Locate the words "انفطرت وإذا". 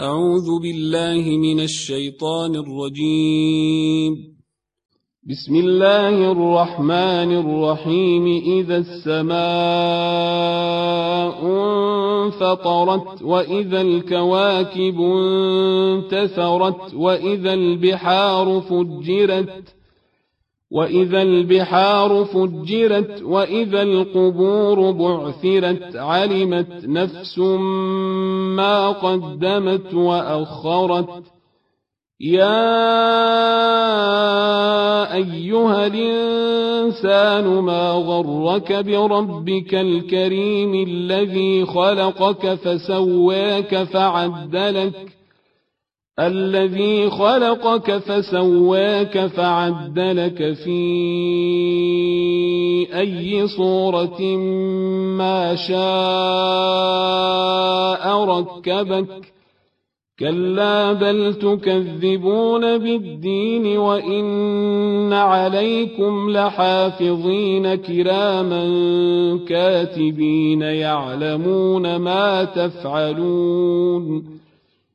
12.24-13.80